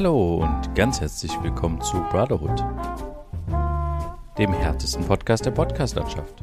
[0.00, 2.64] Hallo und ganz herzlich willkommen zu Brotherhood,
[4.38, 6.40] dem härtesten Podcast der Podcastlandschaft.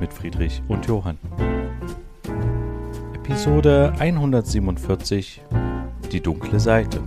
[0.00, 1.18] Mit Friedrich und Johann.
[3.12, 5.42] Episode 147
[6.10, 7.02] Die dunkle Seite.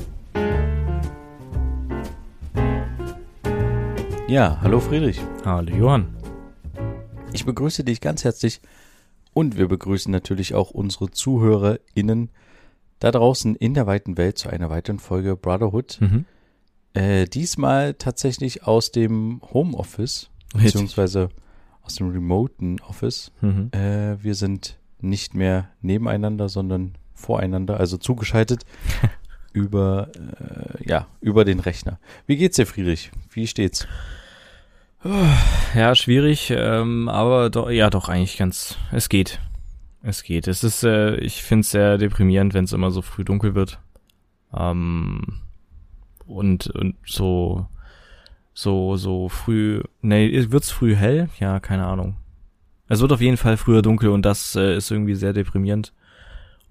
[4.28, 5.20] Ja, hallo Friedrich.
[5.44, 6.16] Hallo Johann.
[7.34, 8.62] Ich begrüße dich ganz herzlich
[9.34, 12.30] und wir begrüßen natürlich auch unsere ZuhörerInnen
[13.02, 15.98] da draußen in der weiten Welt zu einer weiteren Folge Brotherhood.
[16.00, 16.26] Mhm.
[16.94, 21.30] Äh, diesmal tatsächlich aus dem Homeoffice, beziehungsweise
[21.82, 23.32] aus dem remoten Office.
[23.42, 23.72] Mhm.
[23.72, 28.66] Äh, wir sind nicht mehr nebeneinander, sondern voreinander, also zugeschaltet
[29.54, 32.00] über, äh, ja, über den Rechner.
[32.28, 33.12] Wie geht's dir, Friedrich?
[33.32, 33.88] Wie steht's?
[35.74, 38.78] Ja, schwierig, ähm, aber doch, ja, doch eigentlich ganz.
[38.92, 39.40] Es geht.
[40.04, 40.48] Es geht.
[40.48, 43.80] Es ist, äh, ich finde es sehr deprimierend, wenn es immer so früh dunkel wird.
[44.54, 45.22] Ähm,
[46.26, 47.68] und, und so,
[48.54, 49.84] so, so früh.
[50.02, 51.30] Nee, wird's früh hell?
[51.40, 52.16] Ja, keine Ahnung.
[52.88, 55.94] Es wird auf jeden Fall früher dunkel und das äh, ist irgendwie sehr deprimierend.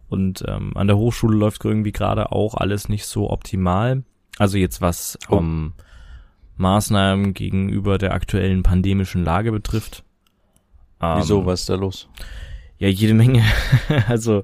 [0.09, 4.03] Und ähm, an der Hochschule läuft irgendwie gerade auch alles nicht so optimal.
[4.39, 5.39] Also jetzt was Oh.
[5.39, 5.73] ähm,
[6.57, 10.05] Maßnahmen gegenüber der aktuellen pandemischen Lage betrifft.
[11.01, 12.09] Wieso, Ähm, was ist da los?
[12.81, 13.45] Ja, jede Menge.
[14.09, 14.43] also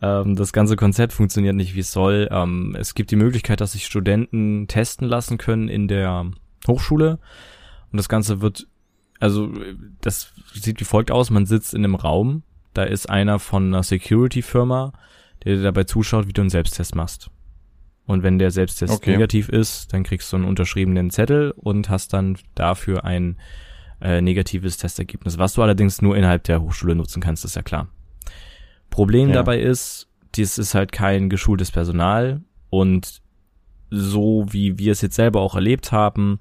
[0.00, 2.28] ähm, das ganze Konzept funktioniert nicht, wie es soll.
[2.30, 6.30] Ähm, es gibt die Möglichkeit, dass sich Studenten testen lassen können in der
[6.66, 7.18] Hochschule.
[7.90, 8.68] Und das Ganze wird,
[9.18, 9.52] also
[10.00, 11.30] das sieht wie folgt aus.
[11.30, 14.92] Man sitzt in einem Raum, da ist einer von einer Security-Firma,
[15.44, 17.30] der dir dabei zuschaut, wie du einen Selbsttest machst.
[18.06, 19.10] Und wenn der Selbsttest Okay.
[19.10, 23.38] negativ ist, dann kriegst du einen unterschriebenen Zettel und hast dann dafür ein
[24.02, 27.88] äh, negatives Testergebnis, was du allerdings nur innerhalb der Hochschule nutzen kannst, ist ja klar.
[28.90, 29.36] Problem Ja.
[29.36, 33.22] dabei ist, dies ist halt kein geschultes Personal und
[33.90, 36.40] so wie wir es jetzt selber auch erlebt haben,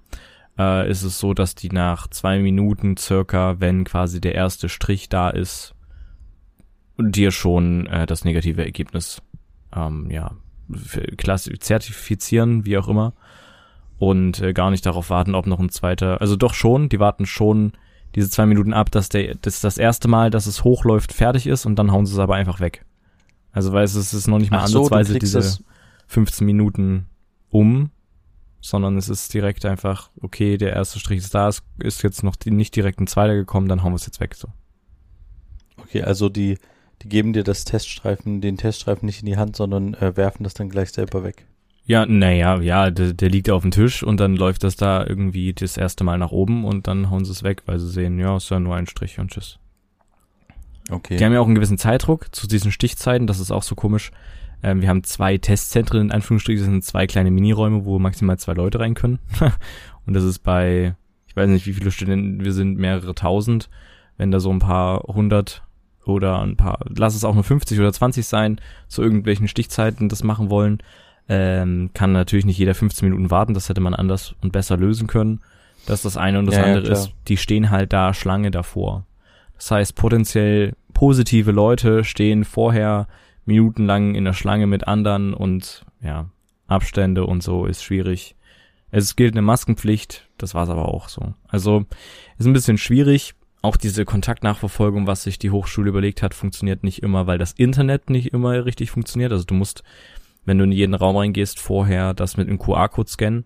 [0.57, 5.09] äh, ist es so, dass die nach zwei Minuten circa, wenn quasi der erste Strich
[5.09, 5.75] da ist,
[6.97, 9.21] dir schon äh, das negative Ergebnis
[9.75, 10.31] ähm, ja
[11.59, 13.13] zertifizieren, wie auch immer
[14.01, 17.27] und äh, gar nicht darauf warten, ob noch ein zweiter, also doch schon, die warten
[17.27, 17.73] schon
[18.15, 21.67] diese zwei Minuten ab, dass der, dass das erste Mal, dass es hochläuft, fertig ist
[21.67, 22.83] und dann hauen sie es aber einfach weg.
[23.51, 25.63] Also weil es ist, noch nicht mal Ach ansatzweise diese das,
[26.07, 27.09] 15 Minuten
[27.51, 27.91] um,
[28.59, 32.35] sondern es ist direkt einfach, okay, der erste Strich ist da, es ist jetzt noch
[32.35, 34.47] die, nicht direkt ein zweiter gekommen, dann hauen wir es jetzt weg, so.
[35.77, 36.57] okay, also die,
[37.03, 40.55] die geben dir das Teststreifen, den Teststreifen nicht in die Hand, sondern äh, werfen das
[40.55, 41.45] dann gleich selber weg.
[41.85, 45.53] Ja, naja, ja, der, der liegt auf dem Tisch und dann läuft das da irgendwie
[45.53, 48.37] das erste Mal nach oben und dann hauen sie es weg, weil sie sehen, ja,
[48.37, 49.57] ist ja nur ein Strich und tschüss.
[50.89, 51.17] Okay.
[51.17, 54.11] Die haben ja auch einen gewissen Zeitdruck zu diesen Stichzeiten, das ist auch so komisch.
[54.63, 58.53] Ähm, wir haben zwei Testzentren, in Anführungsstrichen, das sind zwei kleine Miniräume, wo maximal zwei
[58.53, 59.19] Leute rein können.
[60.05, 60.95] und das ist bei,
[61.27, 63.69] ich weiß nicht, wie viele Studenten wir sind, mehrere tausend.
[64.17, 65.63] Wenn da so ein paar hundert
[66.05, 70.23] oder ein paar, lass es auch nur 50 oder 20 sein, zu irgendwelchen Stichzeiten das
[70.23, 70.83] machen wollen,
[71.29, 75.07] ähm, kann natürlich nicht jeder 15 Minuten warten, das hätte man anders und besser lösen
[75.07, 75.41] können.
[75.85, 76.97] Das ist das eine und das Ja, ja, andere klar.
[76.97, 79.05] ist, die stehen halt da Schlange davor.
[79.55, 83.07] Das heißt, potenziell positive Leute stehen vorher
[83.45, 86.29] minutenlang in der Schlange mit anderen und ja,
[86.67, 88.35] Abstände und so ist schwierig.
[88.91, 91.33] Es gilt eine Maskenpflicht, das war's aber auch so.
[91.47, 91.85] Also
[92.37, 93.35] ist ein bisschen schwierig.
[93.61, 98.09] Auch diese Kontaktnachverfolgung, was sich die Hochschule überlegt hat, funktioniert nicht immer, weil das Internet
[98.09, 99.31] nicht immer richtig funktioniert.
[99.31, 99.83] Also du musst,
[100.45, 103.45] wenn du in jeden Raum reingehst, vorher das mit einem QR-Code scannen.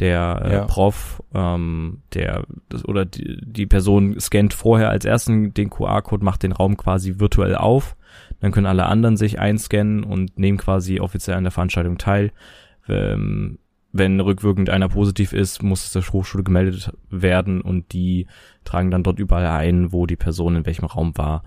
[0.00, 0.64] Der äh, Ja.
[0.66, 6.44] Prof, ähm, der das, oder die, die Person scannt vorher als ersten den QR-Code, macht
[6.44, 7.96] den Raum quasi virtuell auf.
[8.40, 12.30] Dann können alle anderen sich einscannen und nehmen quasi offiziell an der Veranstaltung teil.
[12.88, 13.58] Ähm,
[13.90, 18.26] wenn rückwirkend einer positiv ist, muss es der Hochschule gemeldet werden und die
[18.64, 21.42] tragen dann dort überall ein, wo die Person in welchem Raum war,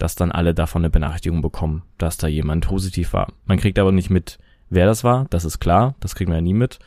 [0.00, 3.32] dass dann alle davon eine Benachrichtigung bekommen, dass da jemand positiv war.
[3.44, 4.38] Man kriegt aber nicht mit,
[4.70, 6.78] wer das war, das ist klar, das kriegt man ja nie mit.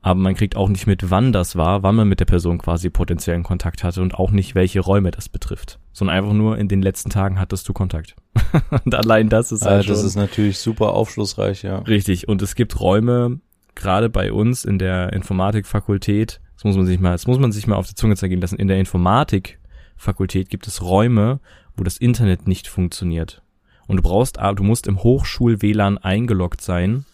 [0.00, 2.88] Aber man kriegt auch nicht mit, wann das war, wann man mit der Person quasi
[2.88, 5.80] potenziellen Kontakt hatte und auch nicht, welche Räume das betrifft.
[5.92, 8.14] Sondern einfach nur, in den letzten Tagen hattest du Kontakt.
[8.84, 11.78] und allein das ist halt das schon ist natürlich super aufschlussreich, ja.
[11.78, 12.28] Richtig.
[12.28, 13.40] Und es gibt Räume,
[13.74, 17.66] gerade bei uns in der Informatikfakultät, das muss man sich mal, das muss man sich
[17.66, 21.40] mal auf die Zunge zergehen lassen, in der Informatikfakultät gibt es Räume,
[21.78, 23.42] wo das Internet nicht funktioniert.
[23.86, 27.04] Und du brauchst, ah, du musst im Hochschul-WLAN eingeloggt sein,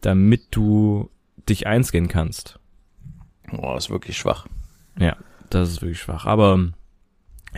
[0.00, 1.10] damit du
[1.48, 2.58] dich einscannen kannst.
[3.50, 4.46] Boah, ist wirklich schwach.
[4.98, 5.16] Ja,
[5.50, 6.24] das ist wirklich schwach.
[6.26, 6.68] Aber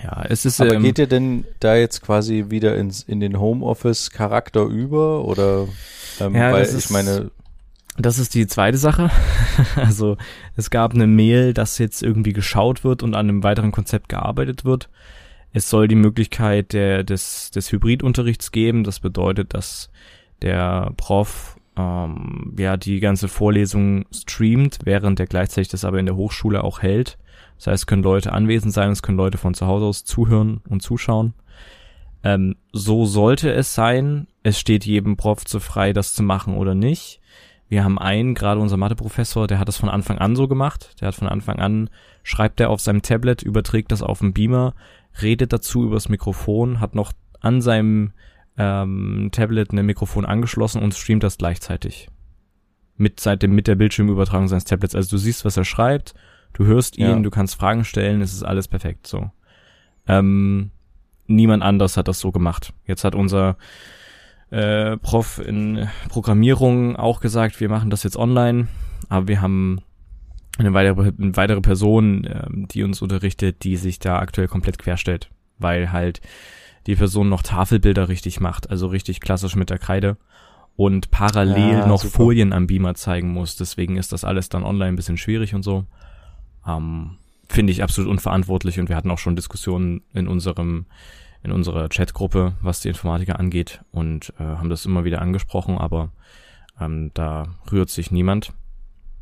[0.03, 0.61] ja, es ist.
[0.61, 5.25] Aber ähm, geht ihr denn da jetzt quasi wieder ins, in den Homeoffice-Charakter über?
[5.25, 5.67] Oder
[6.21, 7.31] ähm, Ja, weil das ich ist- meine,
[7.99, 9.11] Das ist die zweite Sache.
[9.77, 10.17] also
[10.57, 14.65] es gab eine Mail, dass jetzt irgendwie geschaut wird und an einem weiteren Konzept gearbeitet
[14.65, 14.89] wird.
[15.57, 18.85] Es soll die Möglichkeit der, des, des Hybridunterrichts geben.
[18.85, 19.89] Das bedeutet, dass
[20.43, 26.17] der Prof ähm, ja die ganze Vorlesung streamt, während er gleichzeitig das aber in der
[26.17, 27.17] Hochschule auch hält.
[27.57, 30.61] Das heißt, es können Leute anwesend sein, es können Leute von zu Hause aus zuhören
[30.69, 31.33] und zuschauen.
[32.23, 34.27] Ähm, so sollte es sein.
[34.43, 37.23] Es steht jedem Prof zu frei, das zu machen oder nicht.
[37.71, 40.97] Wir haben einen, gerade unser Matheprofessor, der hat das von Anfang an so gemacht.
[41.01, 41.89] Der hat von Anfang an,
[42.25, 44.75] schreibt er auf seinem Tablet, überträgt das auf den Beamer,
[45.23, 48.13] redet dazu übers Mikrofon, hat noch an seinem
[48.59, 52.09] ähm, Tablet ein Mikrofon angeschlossen und streamt das gleichzeitig.
[52.97, 54.95] Mit, seit dem, mit der Bildschirmübertragung seines Tablets.
[54.95, 56.15] Also du siehst, was er schreibt,
[56.55, 57.19] du hörst ihn, ja.
[57.19, 59.31] du kannst Fragen stellen, es ist alles perfekt so.
[60.09, 60.71] Ähm,
[61.27, 62.73] niemand anders hat das so gemacht.
[62.87, 63.57] Jetzt hat unser
[64.51, 68.69] äh, Prof in Programmierung auch gesagt, wir machen das jetzt online,
[69.09, 69.83] aber wir haben
[70.59, 75.31] eine weitere, eine weitere Person, äh, die uns unterrichtet, die sich da aktuell komplett querstellt,
[75.59, 76.21] weil halt
[76.87, 80.17] die Person noch Tafelbilder richtig macht, also richtig klassisch mit der Kreide
[80.77, 82.17] und parallel ja, noch super.
[82.17, 83.57] Folien am Beamer zeigen muss.
[83.57, 85.85] Deswegen ist das alles dann online ein bisschen schwierig und so.
[86.67, 87.17] Ähm,
[87.49, 90.87] Finde ich absolut unverantwortlich und wir hatten auch schon Diskussionen in unserem
[91.43, 96.11] in unserer Chatgruppe, was die Informatiker angeht und äh, haben das immer wieder angesprochen, aber
[96.81, 98.53] ähm, da rührt sich niemand.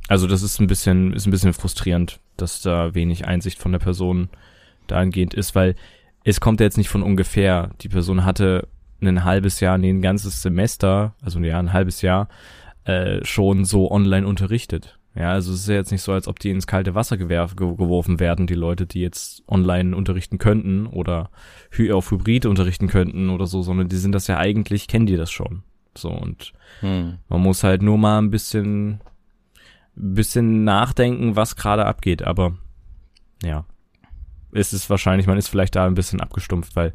[0.08, 3.78] Also das ist ein bisschen, ist ein bisschen frustrierend, dass da wenig Einsicht von der
[3.78, 4.28] Person
[4.86, 5.74] dahingehend ist, weil
[6.24, 7.70] es kommt ja jetzt nicht von ungefähr.
[7.80, 8.68] Die Person hatte
[9.00, 12.28] ein halbes Jahr, nee, ein ganzes Semester, also ja, ein halbes Jahr,
[12.84, 14.98] äh, schon so online unterrichtet.
[15.14, 17.54] Ja, also es ist ja jetzt nicht so, als ob die ins kalte Wasser gewerf,
[17.54, 21.30] geworfen werden, die Leute, die jetzt online unterrichten könnten oder
[21.92, 25.30] auf Hybrid unterrichten könnten oder so, sondern die sind das ja eigentlich, kennen die das
[25.30, 25.62] schon.
[25.96, 27.18] So, und hm.
[27.28, 29.00] man muss halt nur mal ein bisschen,
[29.94, 32.56] bisschen nachdenken, was gerade abgeht, aber
[33.42, 33.64] ja.
[34.52, 36.94] Es ist wahrscheinlich, man ist vielleicht da ein bisschen abgestumpft, weil,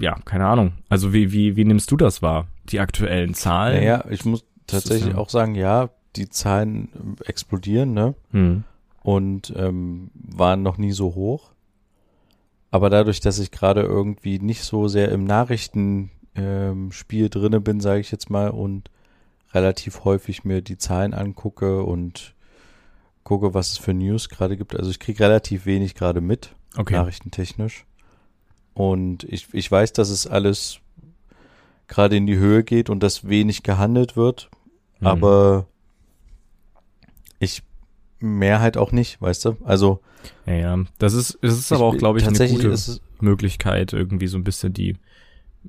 [0.00, 0.72] ja, keine Ahnung.
[0.88, 2.48] Also wie, wie, wie nimmst du das wahr?
[2.68, 3.76] Die aktuellen Zahlen?
[3.76, 8.14] Naja, ich muss tatsächlich auch sagen, ja, die Zahlen ähm, explodieren, ne?
[8.32, 8.64] Hm.
[9.02, 11.52] Und ähm, waren noch nie so hoch.
[12.72, 18.00] Aber dadurch, dass ich gerade irgendwie nicht so sehr im Nachrichtenspiel ähm, drinne bin, sage
[18.00, 18.90] ich jetzt mal, und
[19.56, 22.34] relativ häufig mir die Zahlen angucke und
[23.24, 24.76] gucke, was es für News gerade gibt.
[24.76, 26.94] Also ich kriege relativ wenig gerade mit, okay.
[26.94, 27.86] nachrichtentechnisch.
[28.74, 30.80] Und ich, ich weiß, dass es alles
[31.88, 34.50] gerade in die Höhe geht und dass wenig gehandelt wird.
[35.00, 35.06] Mhm.
[35.06, 35.66] Aber
[37.38, 37.62] ich
[38.18, 39.56] mehr halt auch nicht, weißt du?
[39.64, 40.00] Also.
[40.44, 40.84] Ja, ja.
[40.98, 42.76] Das ist, es ist aber auch, glaube ich, eine gute
[43.20, 44.96] Möglichkeit, irgendwie so ein bisschen die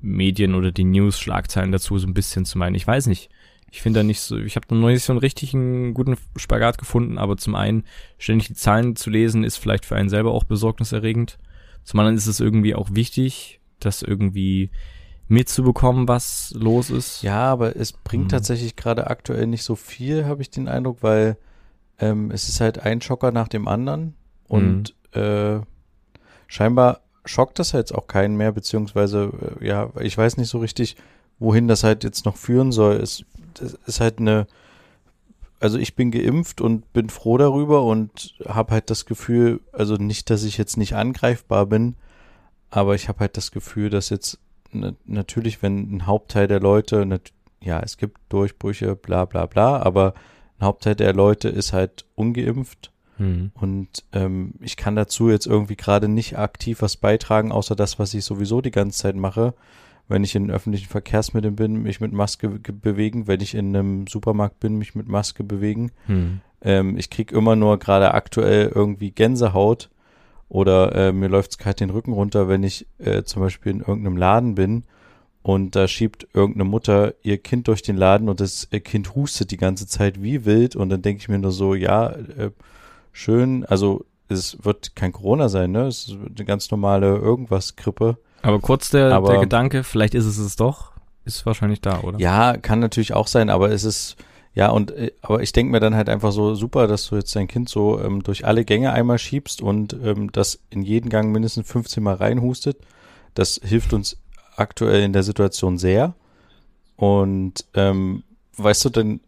[0.01, 2.75] Medien oder die News-Schlagzeilen dazu so ein bisschen zu meinen.
[2.75, 3.29] Ich weiß nicht.
[3.71, 7.17] Ich finde da nicht so, ich habe noch nicht so einen richtigen guten Spagat gefunden,
[7.17, 7.83] aber zum einen
[8.17, 11.37] ständig die Zahlen zu lesen ist vielleicht für einen selber auch besorgniserregend.
[11.83, 14.71] Zum anderen ist es irgendwie auch wichtig, das irgendwie
[15.27, 17.21] mitzubekommen, was los ist.
[17.21, 18.29] Ja, aber es bringt mhm.
[18.29, 21.37] tatsächlich gerade aktuell nicht so viel, habe ich den Eindruck, weil
[21.99, 24.15] ähm, es ist halt ein Schocker nach dem anderen
[24.47, 25.21] und mhm.
[25.21, 25.59] äh,
[26.47, 30.95] scheinbar schockt das jetzt auch keinen mehr, beziehungsweise, äh, ja, ich weiß nicht so richtig,
[31.39, 32.95] wohin das halt jetzt noch führen soll.
[32.95, 33.25] Es,
[33.61, 34.47] es ist halt eine,
[35.59, 40.29] also ich bin geimpft und bin froh darüber und habe halt das Gefühl, also nicht,
[40.29, 41.95] dass ich jetzt nicht angreifbar bin,
[42.69, 44.39] aber ich habe halt das Gefühl, dass jetzt
[45.05, 47.07] natürlich, wenn ein Hauptteil der Leute,
[47.61, 50.13] ja, es gibt Durchbrüche, bla bla bla, aber
[50.59, 52.91] ein Hauptteil der Leute ist halt ungeimpft.
[53.17, 53.51] Mhm.
[53.55, 58.13] Und ähm, ich kann dazu jetzt irgendwie gerade nicht aktiv was beitragen, außer das, was
[58.13, 59.53] ich sowieso die ganze Zeit mache.
[60.07, 63.27] Wenn ich in öffentlichen Verkehrsmitteln bin, mich mit Maske bewegen.
[63.27, 65.91] Wenn ich in einem Supermarkt bin, mich mit Maske bewegen.
[66.07, 66.41] Mhm.
[66.61, 69.89] Ähm, ich krieg immer nur gerade aktuell irgendwie Gänsehaut
[70.49, 74.17] oder äh, mir läuft's kalt den Rücken runter, wenn ich äh, zum Beispiel in irgendeinem
[74.17, 74.83] Laden bin
[75.43, 79.57] und da schiebt irgendeine Mutter ihr Kind durch den Laden und das Kind hustet die
[79.57, 82.51] ganze Zeit wie wild und dann denke ich mir nur so, ja, äh,
[83.11, 85.87] schön, also es wird kein Corona sein, ne?
[85.87, 88.17] Es ist eine ganz normale irgendwas-Grippe.
[88.41, 90.91] Aber kurz der, aber, der Gedanke, vielleicht ist es es doch,
[91.25, 92.19] ist wahrscheinlich da, oder?
[92.19, 94.15] Ja, kann natürlich auch sein, aber es ist,
[94.53, 97.35] ja, und äh, aber ich denke mir dann halt einfach so, super, dass du jetzt
[97.35, 101.31] dein Kind so ähm, durch alle Gänge einmal schiebst und ähm, das in jeden Gang
[101.31, 102.77] mindestens 15 Mal reinhustet.
[103.33, 104.17] Das hilft uns
[104.55, 106.15] aktuell in der Situation sehr.
[106.95, 108.23] Und ähm,
[108.57, 109.19] weißt du denn,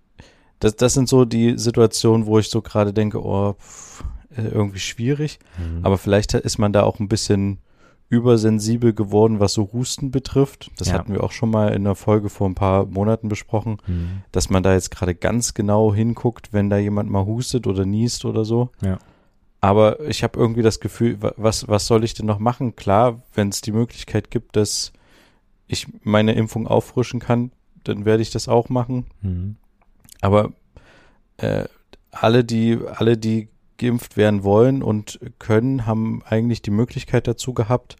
[0.60, 4.04] das, das sind so die Situationen, wo ich so gerade denke, oh, pff,
[4.36, 5.40] äh, irgendwie schwierig.
[5.58, 5.86] Mhm.
[5.86, 7.60] Aber vielleicht ist man da auch ein bisschen
[8.10, 10.72] übersensibel geworden, was so Husten betrifft.
[10.78, 10.96] Das Ja.
[10.96, 14.24] hatten wir auch schon mal in einer Folge vor ein paar Monaten besprochen, Hm.
[14.32, 18.26] dass man da jetzt gerade ganz genau hinguckt, wenn da jemand mal hustet oder niest
[18.26, 18.70] oder so.
[18.82, 18.98] Ja.
[19.62, 22.76] Aber ich habe irgendwie das Gefühl, wa- was, was soll ich denn noch machen?
[22.76, 24.92] Klar, wenn es die Möglichkeit gibt, dass
[25.68, 27.52] ich meine Impfung auffrischen kann,
[27.84, 29.06] dann werde ich das auch machen.
[29.22, 29.56] Hm.
[30.22, 30.52] Aber
[31.38, 31.66] äh,
[32.12, 33.50] alle, die, alle, die
[33.80, 37.96] geimpft werden wollen und können, haben eigentlich die Möglichkeit dazu gehabt.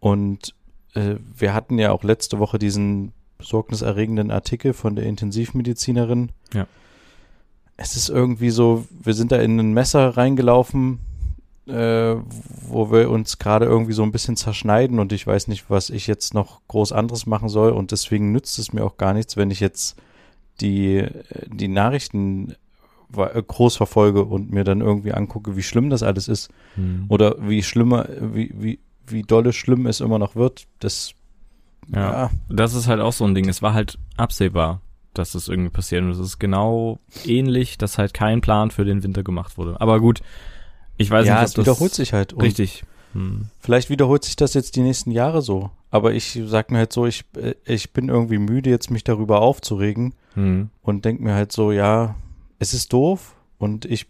[0.00, 0.54] Und
[0.94, 6.30] äh, wir hatten ja auch letzte Woche diesen besorgniserregenden Artikel von der Intensivmedizinerin.
[6.52, 6.66] Ja.
[7.78, 10.98] Es ist irgendwie so, wir sind da in ein Messer reingelaufen,
[11.66, 12.16] äh,
[12.68, 16.06] wo wir uns gerade irgendwie so ein bisschen zerschneiden und ich weiß nicht, was ich
[16.06, 19.50] jetzt noch groß anderes machen soll und deswegen nützt es mir auch gar nichts, wenn
[19.50, 19.96] ich jetzt
[20.60, 21.14] die, äh,
[21.46, 22.54] die Nachrichten
[23.12, 27.06] groß verfolge und mir dann irgendwie angucke, wie schlimm das alles ist Hm.
[27.08, 31.14] oder wie schlimmer, wie, wie, wie dolle schlimm es immer noch wird, das,
[31.92, 32.00] Ja.
[32.12, 33.48] ja, Das ist halt auch so ein Ding.
[33.48, 34.80] Es war halt absehbar,
[35.14, 36.02] dass das irgendwie passiert.
[36.04, 39.80] Und es ist genau ähnlich, dass halt kein Plan für den Winter gemacht wurde.
[39.80, 40.20] Aber gut,
[40.96, 42.32] ich weiß ja, nicht, ob es das wiederholt sich halt.
[42.32, 42.84] Und Richtig.
[43.14, 43.46] Hm.
[43.58, 45.70] Vielleicht wiederholt sich das jetzt die nächsten Jahre so.
[45.90, 49.40] Aber ich sag mir halt so, ich, äh, ich bin irgendwie müde, jetzt mich darüber
[49.40, 50.70] aufzuregen Hm.
[50.82, 52.14] und denk mir halt so, ja,
[52.60, 54.06] es ist doof und ich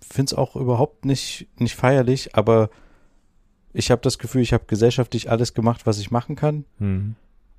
[0.00, 2.70] find's auch überhaupt nicht, nicht feierlich, aber
[3.74, 6.64] ich habe das Gefühl, ich habe gesellschaftlich alles gemacht, was ich machen kann.
[6.78, 7.14] Hm.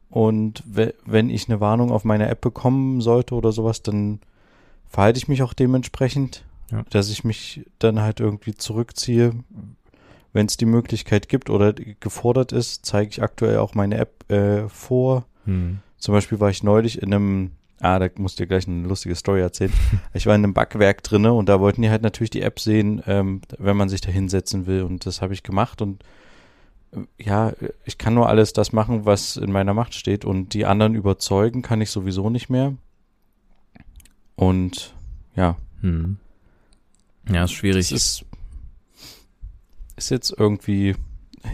[0.10, 4.20] Und we- wenn ich eine Warnung auf meine App bekommen sollte oder sowas, dann
[4.88, 6.84] verhalte ich mich auch dementsprechend, Ja.
[6.90, 9.32] dass ich mich dann halt irgendwie zurückziehe.
[10.34, 14.68] Wenn es die Möglichkeit gibt oder gefordert ist, zeige ich aktuell auch meine App äh,
[14.70, 15.26] vor.
[15.46, 15.80] Hm.
[15.98, 19.16] Zum Beispiel war ich neulich in einem, ah, da musst du dir gleich eine lustige
[19.16, 19.74] Story erzählen.
[20.14, 23.02] Ich war in einem Backwerk drinne und da wollten die halt natürlich die App sehen,
[23.08, 24.84] ähm, wenn man sich da hinsetzen will.
[24.84, 26.04] Und das habe ich gemacht und
[26.94, 27.54] äh, ja,
[27.86, 31.62] ich kann nur alles das machen, was in meiner Macht steht und die anderen überzeugen
[31.62, 32.76] kann ich sowieso nicht mehr.
[34.36, 34.96] Und
[35.36, 36.18] ja, Hm.
[37.30, 37.92] Ja, ist schwierig.
[37.92, 38.26] es ist,
[39.96, 40.96] ist jetzt irgendwie,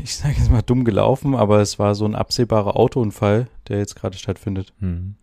[0.03, 3.95] ich sage jetzt mal dumm gelaufen, aber es war so ein absehbarer Autounfall, der jetzt
[3.95, 4.73] gerade stattfindet.
[4.79, 5.15] hm.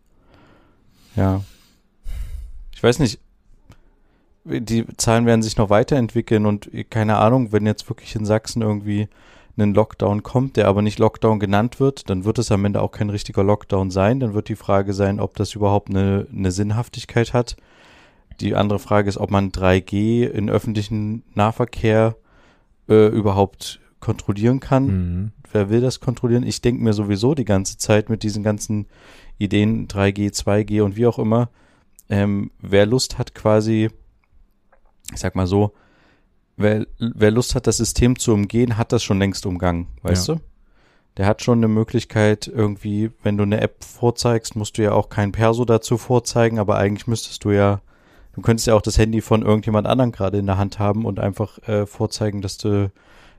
[1.16, 1.42] Ja.
[2.72, 3.18] Ich weiß nicht,
[4.44, 9.08] die Zahlen werden sich noch weiterentwickeln und keine Ahnung, wenn jetzt wirklich in Sachsen irgendwie
[9.56, 12.90] ein Lockdown kommt, der aber nicht Lockdown genannt wird, dann wird es am Ende auch
[12.90, 14.20] kein richtiger Lockdown sein.
[14.20, 17.56] Dann wird die Frage sein, ob das überhaupt eine, eine Sinnhaftigkeit hat.
[18.40, 22.16] Die andere Frage ist, ob man 3G in öffentlichen Nahverkehr
[22.88, 25.32] äh, überhaupt kontrollieren kann Hm.
[25.52, 26.42] wer will das kontrollieren?
[26.42, 28.86] Ich denke mir sowieso die ganze Zeit mit diesen ganzen
[29.38, 31.48] Ideen 3G, 2G und wie auch immer,
[32.08, 33.90] ähm, wer Lust hat quasi,
[35.12, 35.72] ich sag mal so,
[36.56, 40.34] wer, wer Lust hat, das System zu umgehen, hat das schon längst umgangen, weißt Ja.
[40.34, 40.40] du?
[41.16, 45.08] Der hat schon eine Möglichkeit irgendwie, wenn du eine App vorzeigst, musst du ja auch
[45.08, 47.80] kein Perso dazu vorzeigen, aber eigentlich müsstest du ja,
[48.34, 51.20] du könntest ja auch das Handy von irgendjemand anderen gerade in der Hand haben und
[51.20, 52.90] einfach äh, vorzeigen, dass du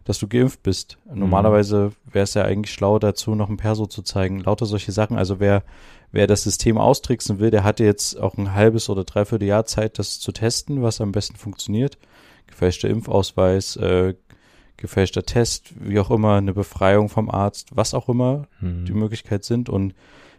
[0.06, 0.98] dass du geimpft bist.
[1.12, 4.40] Normalerweise wäre es ja eigentlich schlau dazu, noch ein Perso zu zeigen.
[4.40, 5.18] Lauter solche Sachen.
[5.18, 5.64] Also wer,
[6.12, 10.00] wer das System austricksen will, der hatte jetzt auch ein halbes oder dreiviertel Jahr Zeit,
[10.00, 11.98] das zu testen, was am besten funktioniert.
[12.46, 14.14] Gefälschter Impfausweis, äh,
[14.78, 18.86] gefälschter Test, wie auch immer, eine Befreiung vom Arzt, was auch immer Hm.
[18.86, 19.70] die Möglichkeit sind.
[19.70, 19.96] Und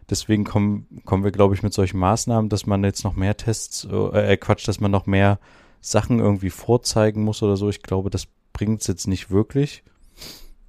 [0.08, 3.84] deswegen kommen, kommen wir, glaube ich, mit solchen Maßnahmen, dass man jetzt noch mehr Tests,
[3.90, 5.40] äh, äh, Quatsch, dass man noch mehr
[5.80, 7.68] Sachen irgendwie vorzeigen muss oder so.
[7.68, 9.84] Ich glaube, das bringt es jetzt nicht wirklich.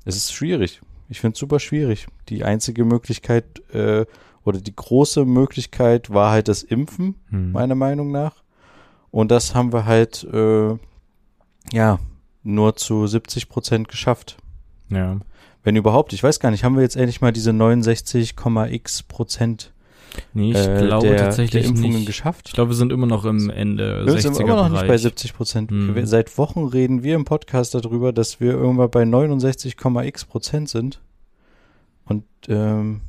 [0.03, 0.81] Es ist schwierig.
[1.07, 2.07] Ich finde es super schwierig.
[2.27, 4.05] Die einzige Möglichkeit äh,
[4.43, 7.53] oder die große Möglichkeit war halt das Impfen, Hm.
[7.53, 8.43] meiner Meinung nach.
[9.09, 10.75] Und das haben wir halt, äh,
[11.71, 11.99] ja,
[12.43, 14.37] nur zu 70 Prozent geschafft.
[14.89, 15.17] Ja.
[15.63, 16.11] Wenn überhaupt.
[16.11, 19.73] Ich weiß gar nicht, haben wir jetzt endlich mal diese 69,x Prozent
[20.33, 22.05] Nee, ich äh, glaube der, tatsächlich der Impfungen nicht.
[22.07, 22.47] geschafft?
[22.47, 24.87] Ich glaube, wir sind immer noch im Ende Wir 60er sind immer noch nicht bei
[24.87, 25.01] Bereich.
[25.01, 25.71] 70 Prozent.
[25.71, 26.05] Hm.
[26.05, 31.01] Seit Wochen reden wir im Podcast darüber, dass wir irgendwann bei 69,x Prozent sind.
[32.05, 33.01] Und, ähm,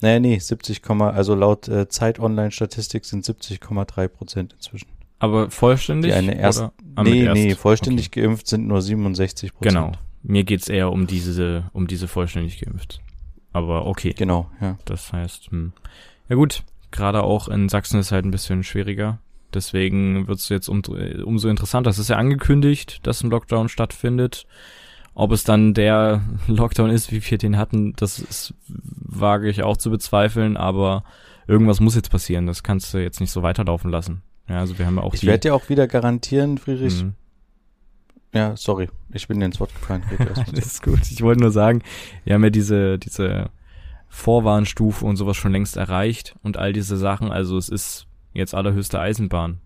[0.00, 4.88] naja, nee, 70, also laut äh, Zeit Online Statistik sind 70,3 Prozent inzwischen.
[5.18, 6.12] Aber vollständig?
[6.12, 6.72] Die eine erst- oder?
[6.94, 7.34] Ah, nee, erst.
[7.34, 9.58] nee, vollständig geimpft sind nur 67 Okay.
[9.58, 9.74] Prozent.
[9.74, 9.92] Genau.
[10.22, 13.00] Mir geht's eher um diese, um diese vollständig geimpft.
[13.52, 14.12] Aber okay.
[14.16, 14.76] Genau, ja.
[14.84, 15.72] Das heißt, hm.
[16.28, 19.18] Ja gut, gerade auch in Sachsen ist halt ein bisschen schwieriger.
[19.54, 20.82] Deswegen wird's jetzt um,
[21.24, 21.90] umso interessanter.
[21.90, 24.46] Es ist ja angekündigt, dass ein Lockdown stattfindet.
[25.14, 29.76] Ob es dann der Lockdown ist, wie wir den hatten, das ist, wage ich auch
[29.78, 31.04] zu bezweifeln, aber
[31.46, 32.46] irgendwas muss jetzt passieren.
[32.46, 34.22] Das kannst du jetzt nicht so weiterlaufen lassen.
[34.48, 37.14] Ja, also wir haben ja auch Ich werde dir auch wieder garantieren, Friedrich, Hm,
[38.34, 40.02] Ja, sorry, ich bin dir ins Wort gefallen.
[40.52, 41.00] das ist gut.
[41.10, 41.82] Ich wollte nur sagen,
[42.24, 43.48] wir haben ja diese, diese
[44.08, 47.30] Vorwarnstufe und sowas schon längst erreicht und all diese Sachen.
[47.30, 49.60] Also es ist jetzt allerhöchste Eisenbahn.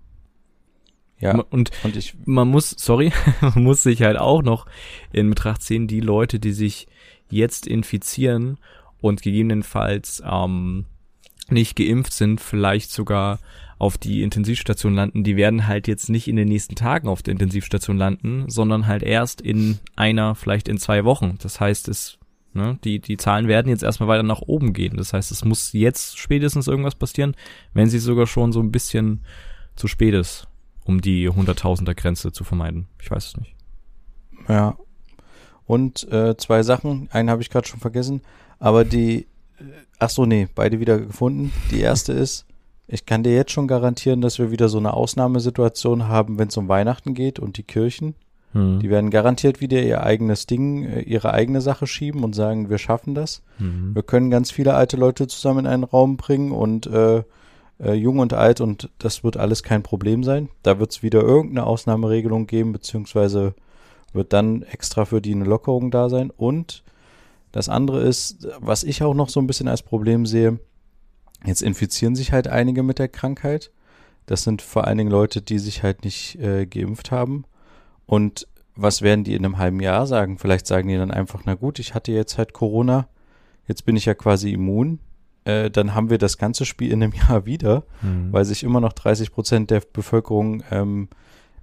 [1.18, 1.38] Ja.
[1.50, 4.66] Und, und ich, man muss, sorry, man muss sich halt auch noch
[5.12, 6.86] in Betracht ziehen, die Leute, die sich
[7.28, 8.58] jetzt infizieren
[9.00, 10.86] und gegebenenfalls ähm,
[11.48, 13.38] nicht geimpft sind, vielleicht sogar
[13.78, 17.32] auf die Intensivstation landen, die werden halt jetzt nicht in den nächsten Tagen auf der
[17.32, 21.38] Intensivstation landen, sondern halt erst in einer, vielleicht in zwei Wochen.
[21.40, 22.18] Das heißt, es,
[22.52, 24.96] ne, die, die Zahlen werden jetzt erstmal weiter nach oben gehen.
[24.96, 27.34] Das heißt, es muss jetzt spätestens irgendwas passieren,
[27.72, 29.24] wenn sie sogar schon so ein bisschen
[29.76, 30.48] zu spät ist,
[30.84, 32.86] um die Hunderttausender Grenze zu vermeiden.
[33.00, 33.54] Ich weiß es nicht.
[34.48, 34.76] Ja.
[35.66, 37.08] Und äh, zwei Sachen.
[37.12, 38.22] Einen habe ich gerade schon vergessen.
[38.58, 39.26] Aber die,
[39.58, 39.64] äh,
[39.98, 41.52] ach so, nee, beide wieder gefunden.
[41.70, 42.46] Die erste ist,
[42.88, 46.56] ich kann dir jetzt schon garantieren, dass wir wieder so eine Ausnahmesituation haben, wenn es
[46.56, 48.16] um Weihnachten geht und die Kirchen.
[48.52, 48.80] Hm.
[48.80, 52.78] Die werden garantiert wieder ihr eigenes Ding, äh, ihre eigene Sache schieben und sagen, wir
[52.78, 53.42] schaffen das.
[53.58, 53.94] Hm.
[53.94, 57.22] Wir können ganz viele alte Leute zusammen in einen Raum bringen und äh,
[57.78, 60.48] äh, jung und alt und das wird alles kein Problem sein.
[60.62, 63.54] Da wird es wieder irgendeine Ausnahmeregelung geben, beziehungsweise
[64.12, 66.30] wird dann extra für die eine Lockerung da sein.
[66.30, 66.82] Und
[67.52, 70.58] das andere ist, was ich auch noch so ein bisschen als Problem sehe,
[71.44, 73.70] Jetzt infizieren sich halt einige mit der Krankheit.
[74.26, 77.44] Das sind vor allen Dingen Leute, die sich halt nicht äh, geimpft haben.
[78.10, 80.36] Und was werden die in einem halben Jahr sagen?
[80.36, 83.06] Vielleicht sagen die dann einfach, na gut, ich hatte jetzt halt Corona,
[83.68, 84.98] jetzt bin ich ja quasi immun.
[85.44, 88.32] Äh, dann haben wir das ganze Spiel in einem Jahr wieder, mhm.
[88.32, 91.08] weil sich immer noch 30 Prozent der Bevölkerung ähm,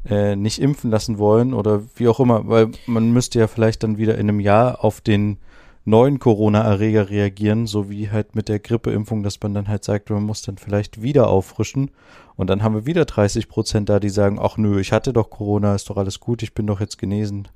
[0.09, 3.97] äh, nicht impfen lassen wollen oder wie auch immer, weil man müsste ja vielleicht dann
[3.97, 5.39] wieder in einem Jahr auf den
[5.87, 10.23] neuen Corona-Erreger reagieren, so wie halt mit der Grippeimpfung, dass man dann halt sagt, man
[10.23, 11.91] muss dann vielleicht wieder auffrischen.
[12.35, 15.29] Und dann haben wir wieder 30 Prozent da, die sagen, ach nö, ich hatte doch
[15.29, 17.47] Corona, ist doch alles gut, ich bin doch jetzt genesen.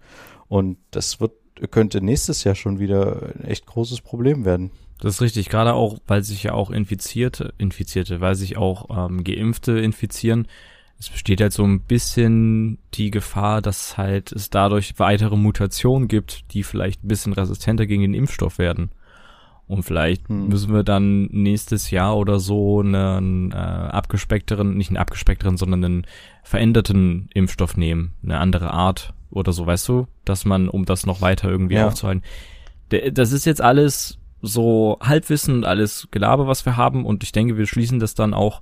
[0.47, 1.33] Und das wird,
[1.71, 4.71] könnte nächstes Jahr schon wieder ein echt großes Problem werden.
[5.01, 9.23] Das ist richtig, gerade auch, weil sich ja auch Infizierte, Infizierte, weil sich auch ähm,
[9.23, 10.47] Geimpfte infizieren,
[11.01, 16.53] es besteht halt so ein bisschen die Gefahr, dass halt es dadurch weitere Mutationen gibt,
[16.53, 18.91] die vielleicht ein bisschen resistenter gegen den Impfstoff werden.
[19.65, 20.49] Und vielleicht hm.
[20.49, 26.07] müssen wir dann nächstes Jahr oder so einen äh, abgespeckteren, nicht einen abgespeckteren, sondern einen
[26.43, 31.21] veränderten Impfstoff nehmen, eine andere Art oder so, weißt du, dass man, um das noch
[31.21, 31.87] weiter irgendwie ja.
[31.87, 32.21] aufzuhalten.
[33.13, 37.57] Das ist jetzt alles so Halbwissen und alles Gelaber, was wir haben und ich denke,
[37.57, 38.61] wir schließen das dann auch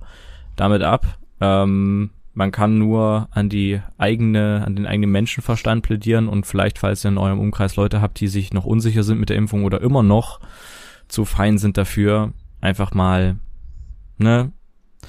[0.56, 1.18] damit ab.
[1.42, 7.04] Ähm, man kann nur an die eigene, an den eigenen Menschenverstand plädieren und vielleicht, falls
[7.04, 9.82] ihr in eurem Umkreis Leute habt, die sich noch unsicher sind mit der Impfung oder
[9.82, 10.40] immer noch
[11.06, 13.36] zu fein sind dafür, einfach mal,
[14.16, 14.52] ne?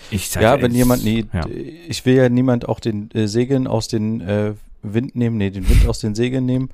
[0.10, 1.46] Ich sag, ja, wenn jemand, nee, ja.
[1.88, 5.70] ich will ja niemand auch den äh, Segeln aus den äh, Wind nehmen, nee, den
[5.70, 6.68] Wind aus den Segeln nehmen,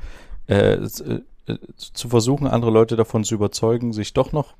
[0.47, 0.87] äh, äh,
[1.77, 4.55] zu versuchen, andere Leute davon zu überzeugen, sich doch noch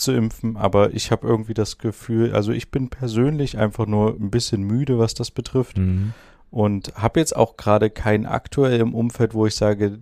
[0.00, 4.30] zu impfen, aber ich habe irgendwie das Gefühl, also ich bin persönlich einfach nur ein
[4.30, 6.12] bisschen müde, was das betrifft mhm.
[6.50, 10.00] und habe jetzt auch gerade keinen aktuell im Umfeld, wo ich sage,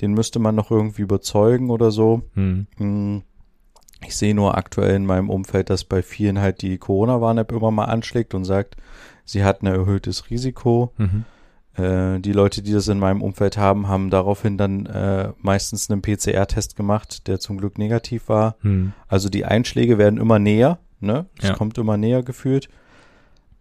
[0.00, 2.22] den müsste man noch irgendwie überzeugen oder so.
[2.34, 2.66] Mhm.
[2.76, 3.22] Hm,
[4.06, 7.86] ich sehe nur aktuell in meinem Umfeld, dass bei vielen halt die Corona-Warn-App immer mal
[7.86, 8.76] anschlägt und sagt,
[9.24, 10.92] sie hat ein erhöhtes Risiko.
[10.98, 11.24] Mhm.
[11.76, 16.02] Äh, die Leute, die das in meinem Umfeld haben, haben daraufhin dann äh, meistens einen
[16.02, 18.56] PCR-Test gemacht, der zum Glück negativ war.
[18.60, 18.92] Hm.
[19.08, 21.26] Also die Einschläge werden immer näher, ne?
[21.38, 21.54] Es ja.
[21.54, 22.68] kommt immer näher gefühlt.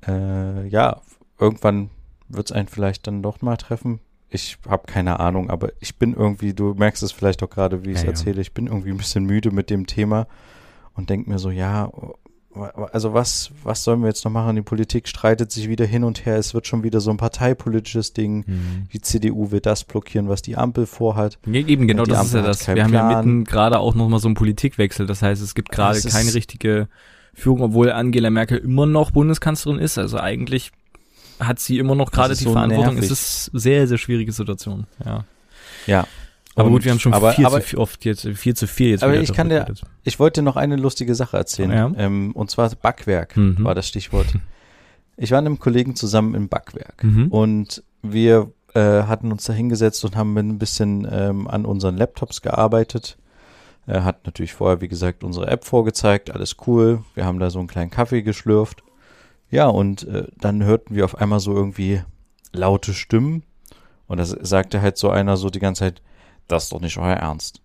[0.07, 1.01] Äh, ja,
[1.39, 1.89] irgendwann
[2.29, 3.99] wird es einen vielleicht dann doch mal treffen.
[4.29, 7.91] Ich habe keine Ahnung, aber ich bin irgendwie, du merkst es vielleicht auch gerade, wie
[7.91, 10.27] ich es ja, erzähle, ich bin irgendwie ein bisschen müde mit dem Thema
[10.95, 11.91] und denke mir so, ja,
[12.91, 14.55] also was, was sollen wir jetzt noch machen?
[14.55, 16.37] Die Politik streitet sich wieder hin und her.
[16.37, 18.43] Es wird schon wieder so ein parteipolitisches Ding.
[18.45, 18.87] Mhm.
[18.93, 21.39] Die CDU will das blockieren, was die Ampel vorhat.
[21.45, 22.67] Ja, eben, genau, das Ampel ist ja das.
[22.67, 22.85] Wir Plan.
[22.85, 25.05] haben ja mitten gerade auch nochmal so einen Politikwechsel.
[25.05, 26.87] Das heißt, es gibt gerade keine richtige
[27.33, 29.97] Führung, obwohl Angela Merkel immer noch Bundeskanzlerin ist.
[29.97, 30.71] Also eigentlich
[31.39, 32.95] hat sie immer noch gerade die so Verantwortung.
[32.95, 33.11] Nervig.
[33.11, 34.85] Es ist sehr, sehr schwierige Situation.
[35.03, 35.25] Ja.
[35.85, 36.07] Ja,
[36.55, 39.03] aber gut, wir haben schon aber, viel, aber, zu, oft jetzt, viel zu viel jetzt.
[39.03, 39.65] Aber ich kann dir,
[40.03, 41.71] ich wollte noch eine lustige Sache erzählen.
[41.71, 41.91] Ja.
[41.97, 43.63] Ähm, und zwar Backwerk mhm.
[43.63, 44.27] war das Stichwort.
[45.15, 47.27] Ich war mit einem Kollegen zusammen im Backwerk mhm.
[47.27, 52.41] und wir äh, hatten uns da hingesetzt und haben ein bisschen ähm, an unseren Laptops
[52.41, 53.17] gearbeitet.
[53.85, 57.03] Er hat natürlich vorher, wie gesagt, unsere App vorgezeigt, alles cool.
[57.13, 58.81] Wir haben da so einen kleinen Kaffee geschlürft.
[59.51, 62.01] Ja, und äh, dann hörten wir auf einmal so irgendwie
[62.51, 63.43] laute Stimmen.
[64.07, 66.01] Und das sagte halt so einer so die ganze Zeit,
[66.47, 67.61] das ist doch nicht euer Ernst.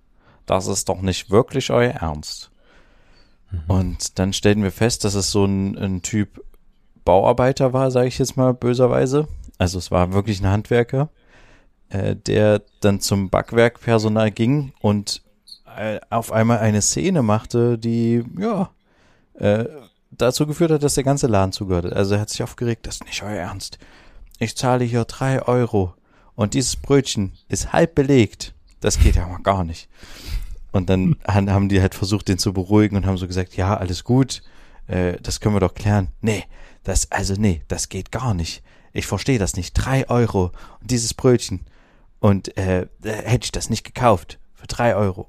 [0.46, 2.50] Das ist doch nicht wirklich euer Ernst.
[3.50, 3.60] Mhm.
[3.68, 6.44] Und dann stellten wir fest, dass es so ein, ein Typ
[7.04, 9.28] Bauarbeiter war, sage ich jetzt mal böserweise.
[9.58, 11.10] Also es war wirklich ein Handwerker.
[11.90, 15.22] äh, der dann zum Backwerkpersonal ging und
[15.76, 18.70] äh, auf einmal eine Szene machte, die, ja,
[19.34, 19.64] äh,
[20.10, 21.92] dazu geführt hat, dass der ganze Laden zugehört hat.
[21.92, 23.78] Also er hat sich aufgeregt, das ist nicht euer Ernst.
[24.38, 25.94] Ich zahle hier drei Euro
[26.34, 28.54] und dieses Brötchen ist halb belegt.
[28.80, 29.88] Das geht ja mal gar nicht.
[30.72, 34.04] Und dann haben die halt versucht, den zu beruhigen und haben so gesagt, ja, alles
[34.04, 34.42] gut,
[34.86, 36.08] äh, das können wir doch klären.
[36.20, 36.44] Nee,
[36.84, 38.62] das, also nee, das geht gar nicht.
[38.92, 39.72] Ich verstehe das nicht.
[39.72, 41.60] Drei Euro und dieses Brötchen.
[42.20, 45.28] Und äh, hätte ich das nicht gekauft für drei Euro.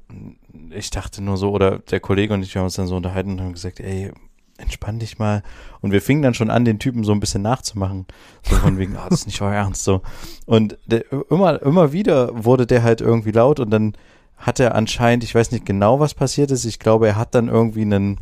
[0.72, 3.42] Ich dachte nur so, oder der Kollege und ich haben uns dann so unterhalten und
[3.42, 4.12] haben gesagt, ey,
[4.60, 5.44] entspann dich mal.
[5.82, 8.06] Und wir fingen dann schon an, den Typen so ein bisschen nachzumachen.
[8.44, 10.02] So von wegen, ah, oh, das ist nicht euer Ernst, so.
[10.46, 13.94] Und der, immer, immer wieder wurde der halt irgendwie laut und dann
[14.38, 16.66] hat er anscheinend, ich weiß nicht genau, was passiert ist.
[16.66, 18.20] Ich glaube, er hat dann irgendwie einen,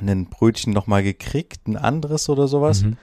[0.00, 2.82] einen Brötchen nochmal gekriegt, ein anderes oder sowas.
[2.82, 2.96] Mhm.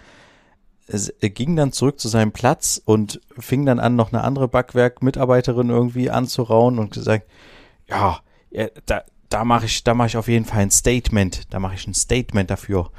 [0.87, 4.47] Es, er ging dann zurück zu seinem Platz und fing dann an, noch eine andere
[4.47, 7.27] Backwerk-Mitarbeiterin irgendwie anzurauen und gesagt,
[7.87, 11.53] ja, ja da, da mache ich, da mache ich auf jeden Fall ein Statement.
[11.53, 12.91] Da mache ich ein Statement dafür.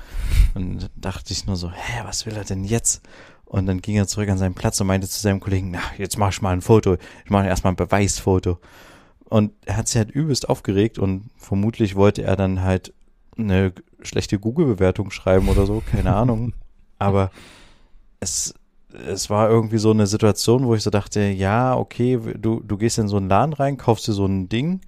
[0.54, 3.02] Und dachte ich nur so, hä, was will er denn jetzt?
[3.44, 6.16] Und dann ging er zurück an seinen Platz und meinte zu seinem Kollegen, na, jetzt
[6.16, 6.96] mache ich mal ein Foto.
[7.24, 8.58] Ich mache erstmal ein Beweisfoto.
[9.26, 12.94] Und er hat sich halt übelst aufgeregt und vermutlich wollte er dann halt
[13.36, 16.54] eine schlechte Google-Bewertung schreiben oder so, keine Ahnung.
[16.98, 17.30] Aber
[18.20, 18.54] es,
[19.06, 22.96] es war irgendwie so eine Situation, wo ich so dachte, ja, okay, du, du gehst
[22.96, 24.80] in so einen Laden rein, kaufst dir so ein Ding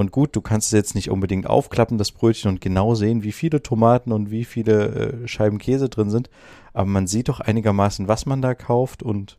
[0.00, 3.32] und gut, du kannst es jetzt nicht unbedingt aufklappen, das Brötchen, und genau sehen, wie
[3.32, 6.30] viele Tomaten und wie viele äh, Scheiben Käse drin sind.
[6.72, 9.38] Aber man sieht doch einigermaßen, was man da kauft und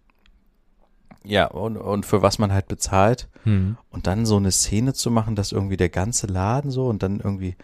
[1.24, 3.30] ja, und, und für was man halt bezahlt.
[3.46, 3.78] Mhm.
[3.92, 7.20] Und dann so eine Szene zu machen, dass irgendwie der ganze Laden so und dann
[7.20, 7.56] irgendwie,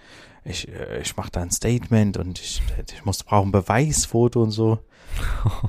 [0.47, 2.61] ich, äh, ich mache da ein Statement und ich,
[2.93, 4.79] ich muss brauchen Beweisfoto und so.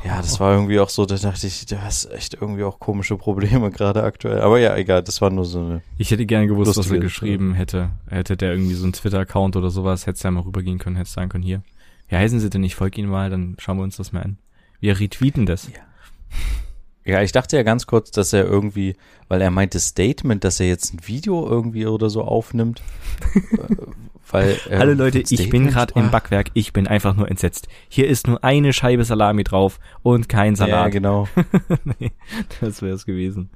[0.05, 3.17] Ja, das war irgendwie auch so, da dachte ich, du hast echt irgendwie auch komische
[3.17, 4.43] Probleme gerade aktuell.
[4.43, 5.83] Aber ja, egal, das war nur so eine.
[5.97, 7.91] Ich hätte gerne gewusst, was er geschrieben hätte.
[8.09, 11.31] Hätte der irgendwie so einen Twitter-Account oder sowas, hätte ja mal rübergehen können, hätte sagen
[11.31, 11.63] können, hier.
[12.09, 12.65] Wie heißen sie denn?
[12.65, 14.39] Ich folge ihnen mal, dann schauen wir uns das mal an.
[14.81, 15.69] Wir retweeten das.
[15.69, 15.81] Ja.
[17.05, 18.95] Ja, ich dachte ja ganz kurz, dass er irgendwie,
[19.29, 22.83] weil er meinte Statement, dass er jetzt ein Video irgendwie oder so aufnimmt.
[24.31, 27.69] Weil, ähm, Hallo Leute, ich bin gerade im Backwerk, ich bin einfach nur entsetzt.
[27.89, 30.85] Hier ist nur eine Scheibe Salami drauf und kein Salat.
[30.85, 31.29] Ja, genau.
[31.99, 32.13] nee,
[32.61, 33.51] das wäre es gewesen.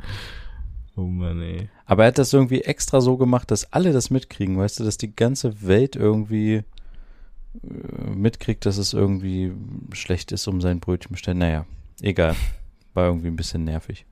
[0.97, 1.69] Oh Mann, ey.
[1.85, 4.99] Aber er hat das irgendwie extra so gemacht, dass alle das mitkriegen, weißt du, dass
[4.99, 9.53] die ganze Welt irgendwie äh, mitkriegt, dass es irgendwie
[9.93, 11.39] schlecht ist um sein Brötchen bestellen.
[11.39, 11.67] Naja,
[12.01, 12.35] egal.
[12.95, 14.07] War irgendwie ein bisschen nervig.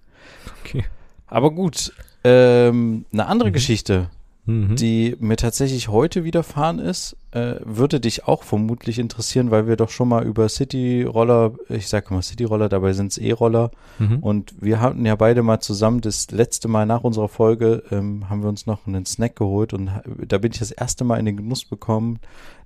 [0.60, 0.84] Okay.
[1.26, 1.92] Aber gut,
[2.24, 3.54] ähm, eine andere mhm.
[3.54, 4.10] Geschichte,
[4.46, 4.76] mhm.
[4.76, 9.90] die mir tatsächlich heute widerfahren ist, äh, würde dich auch vermutlich interessieren, weil wir doch
[9.90, 13.70] schon mal über City-Roller, ich sage mal City-Roller, dabei sind es E-Roller.
[13.98, 14.18] Mhm.
[14.18, 18.42] Und wir hatten ja beide mal zusammen, das letzte Mal nach unserer Folge, ähm, haben
[18.42, 19.90] wir uns noch einen Snack geholt und
[20.26, 22.18] da bin ich das erste Mal in den Genuss bekommen,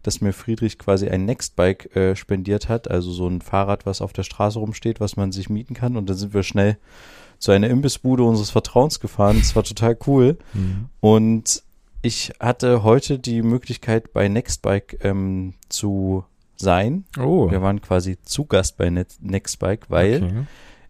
[0.03, 4.13] dass mir Friedrich quasi ein Nextbike äh, spendiert hat, also so ein Fahrrad, was auf
[4.13, 5.97] der Straße rumsteht, was man sich mieten kann.
[5.97, 6.79] Und dann sind wir schnell
[7.39, 9.39] zu einer Imbissbude unseres Vertrauens gefahren.
[9.39, 10.39] Das war total cool.
[10.53, 10.89] Mhm.
[11.01, 11.63] Und
[12.03, 16.25] ich hatte heute die Möglichkeit, bei Nextbike ähm, zu
[16.57, 17.05] sein.
[17.19, 17.51] Oh.
[17.51, 20.47] Wir waren quasi zu Gast bei Net Nextbike, weil okay.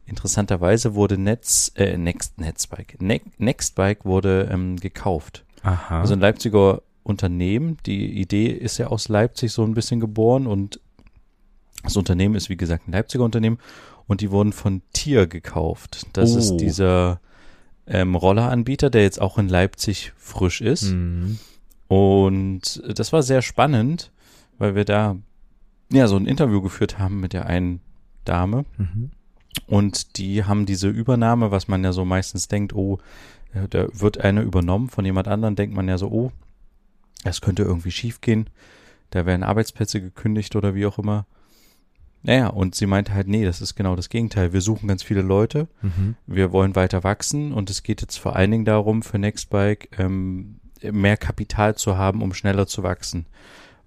[0.07, 5.45] interessanterweise wurde Netz, äh, Next, Netzbike, ne Nextbike wurde ähm, gekauft.
[5.63, 6.01] Aha.
[6.01, 7.79] Also ein Leipziger Unternehmen.
[7.87, 10.81] Die Idee ist ja aus Leipzig so ein bisschen geboren und
[11.83, 13.59] das Unternehmen ist, wie gesagt, ein Leipziger Unternehmen
[14.07, 16.07] und die wurden von Tier gekauft.
[16.13, 16.39] Das oh.
[16.39, 17.21] ist dieser
[17.87, 20.93] ähm, Rolleranbieter, der jetzt auch in Leipzig frisch ist.
[20.93, 21.39] Mhm.
[21.89, 24.11] Und das war sehr spannend,
[24.59, 25.17] weil wir da
[25.93, 27.81] ja so ein Interview geführt haben mit der einen
[28.25, 28.65] Dame.
[28.79, 29.11] Mhm.
[29.67, 32.99] Und die haben diese Übernahme, was man ja so meistens denkt, oh,
[33.71, 36.33] da wird eine übernommen von jemand anderem, denkt man ja so, oh,
[37.23, 38.51] das könnte irgendwie schiefgehen.
[39.11, 41.27] Da werden Arbeitsplätze gekündigt oder wie auch immer.
[42.25, 44.53] Naja, und sie meinte halt, nee, das ist genau das Gegenteil.
[44.53, 46.17] Wir suchen ganz viele Leute, mhm.
[46.27, 50.57] wir wollen weiter wachsen und es geht jetzt vor allen Dingen darum, für Nextbike ähm,
[50.83, 53.27] mehr Kapital zu haben, um schneller zu wachsen.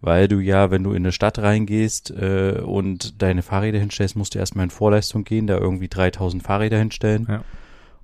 [0.02, 4.36] Weil du ja, wenn du in eine Stadt reingehst äh, und deine Fahrräder hinstellst, musst
[4.36, 7.26] du erstmal in Vorleistung gehen, da irgendwie 3000 Fahrräder hinstellen.
[7.28, 7.43] Ja.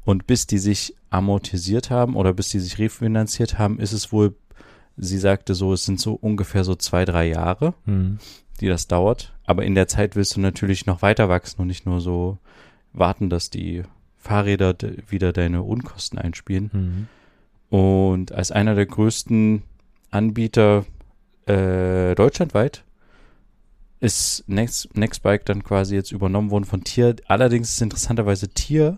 [0.04, 4.36] Und bis die sich amortisiert haben oder bis die sich refinanziert haben, ist es wohl,
[4.98, 7.76] sie sagte so, es sind so ungefähr so zwei, drei Jahre.
[7.86, 8.18] Mhm
[8.60, 9.33] die das dauert.
[9.46, 12.38] Aber in der Zeit willst du natürlich noch weiter wachsen und nicht nur so
[12.94, 13.84] warten, dass die
[14.18, 14.76] Fahrräder
[15.10, 16.70] wieder deine Unkosten einspielen.
[16.72, 17.08] Mhm.
[17.78, 19.64] Und als einer der größten
[20.12, 20.86] Anbieter
[21.46, 22.84] äh, deutschlandweit
[24.00, 27.16] ist Next, Nextbike dann quasi jetzt übernommen worden von Tier.
[27.28, 28.98] Allerdings ist interessanterweise Tier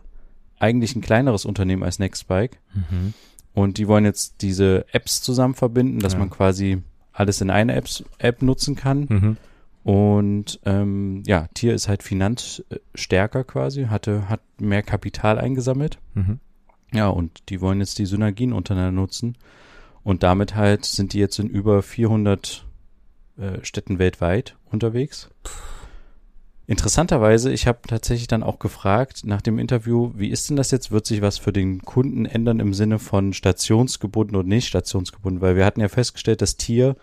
[0.59, 2.59] eigentlich ein kleineres Unternehmen als Nextbike.
[2.73, 3.13] Mhm.
[3.53, 6.19] Und die wollen jetzt diese Apps zusammen verbinden, dass Ja.
[6.19, 6.81] man quasi
[7.13, 9.05] alles in einer Apps, App nutzen kann.
[9.09, 9.37] Mhm.
[9.85, 15.99] Und ähm, ja, Tier ist halt finanzstärker quasi, hatte, hat mehr Kapital eingesammelt.
[16.15, 16.39] Mhm.
[16.91, 19.37] Ja, und die wollen jetzt die Synergien untereinander nutzen.
[20.03, 22.65] Und damit halt sind die jetzt in über 400
[23.37, 25.29] äh, Städten weltweit unterwegs.
[26.65, 30.89] Interessanterweise, ich habe tatsächlich dann auch gefragt nach dem Interview, wie ist denn das jetzt?
[30.89, 35.41] Wird sich was für den Kunden ändern im Sinne von stationsgebunden und nicht stationsgebunden?
[35.41, 36.95] Weil wir hatten ja festgestellt, dass Tier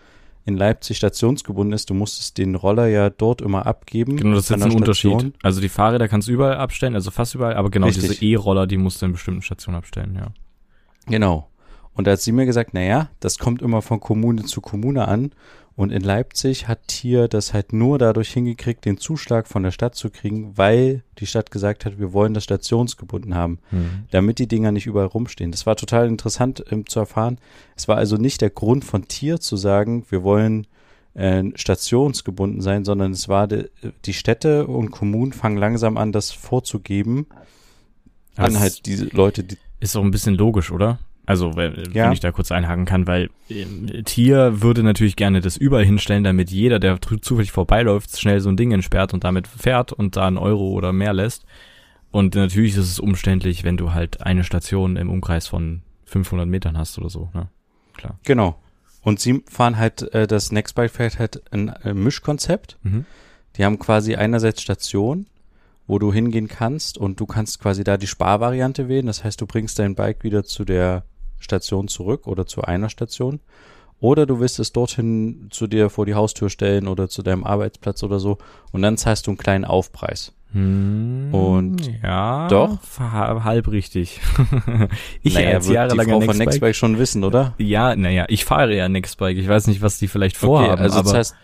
[0.45, 1.89] in Leipzig stationsgebunden ist.
[1.89, 4.17] Du musstest den Roller ja dort immer abgeben.
[4.17, 5.33] Genau, das ist jetzt ein Unterschied.
[5.41, 8.09] Also die Fahrräder kannst du überall abstellen, also fast überall, aber genau Richtig.
[8.09, 10.27] diese E-Roller, die musst du in bestimmten Stationen abstellen, ja.
[11.07, 11.49] Genau.
[11.93, 15.31] Und da hat sie mir gesagt, naja, das kommt immer von Kommune zu Kommune an.
[15.75, 19.95] Und in Leipzig hat Tier das halt nur dadurch hingekriegt, den Zuschlag von der Stadt
[19.95, 24.03] zu kriegen, weil die Stadt gesagt hat, wir wollen das stationsgebunden haben, Mhm.
[24.11, 25.49] damit die Dinger nicht überall rumstehen.
[25.51, 27.39] Das war total interessant ähm, zu erfahren.
[27.75, 30.67] Es war also nicht der Grund von Tier zu sagen, wir wollen
[31.15, 33.69] äh, stationsgebunden sein, sondern es war de,
[34.05, 37.25] die Städte und Kommunen fangen langsam an, das vorzugeben
[38.35, 40.99] Aber an halt diese Leute, die Ist auch ein bisschen logisch, oder?
[41.25, 42.11] Also, wenn, Ja.
[42.11, 46.51] ich da kurz einhaken kann, weil ähm, Tier würde natürlich gerne das überall hinstellen, damit
[46.51, 50.37] jeder, der zufällig vorbeiläuft, schnell so ein Ding entsperrt und damit fährt und da einen
[50.37, 51.45] Euro oder mehr lässt.
[52.11, 56.77] Und natürlich ist es umständlich, wenn du halt eine Station im Umkreis von 500 Metern
[56.77, 57.47] hast oder so, ne?
[57.95, 58.19] Klar.
[58.25, 58.55] Genau.
[59.01, 62.77] Und sie fahren halt, äh, das Nextbike fährt halt ein äh, Mischkonzept.
[62.83, 63.05] Mhm.
[63.55, 65.27] Die haben quasi einerseits Station,
[65.87, 69.05] wo du hingehen kannst und du kannst quasi da die Sparvariante wählen.
[69.07, 71.03] Das heißt, du bringst dein Bike wieder zu der
[71.43, 73.39] Station zurück oder zu einer Station.
[73.99, 78.03] Oder du willst es dorthin zu dir vor die Haustür stellen oder zu deinem Arbeitsplatz
[78.03, 78.37] oder so.
[78.71, 80.33] Und dann zahlst du einen kleinen Aufpreis.
[80.51, 82.77] Hm, Und ja, doch.
[82.99, 84.19] halb richtig.
[85.23, 87.53] ich naja, als wird die Frau von Nextbike, Nextbike schon wissen, oder?
[87.57, 89.37] Ja, naja, ich fahre ja Nextbike.
[89.37, 91.35] Ich weiß nicht, was die vielleicht vorhaben, also aber das heißt,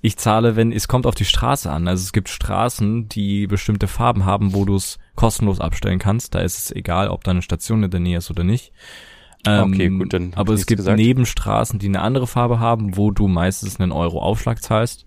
[0.00, 1.88] ich zahle, wenn es kommt auf die Straße an.
[1.88, 6.34] Also es gibt Straßen, die bestimmte Farben haben, wo du es kostenlos abstellen kannst.
[6.34, 8.72] Da ist es egal, ob da eine Station in der Nähe ist oder nicht.
[9.46, 10.96] Okay, gut, dann aber es gibt gesagt.
[10.98, 15.06] Nebenstraßen, die eine andere Farbe haben, wo du meistens einen Euro Aufschlag zahlst.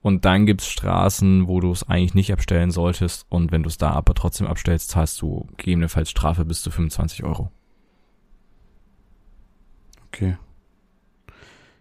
[0.00, 3.26] Und dann gibt's Straßen, wo du es eigentlich nicht abstellen solltest.
[3.28, 7.24] Und wenn du es da aber trotzdem abstellst, zahlst du gegebenenfalls Strafe bis zu 25
[7.24, 7.50] Euro.
[10.06, 10.36] Okay.